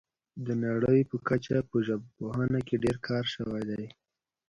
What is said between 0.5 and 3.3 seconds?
نړۍ په کچه په ژبپوهنه کې ډیر کار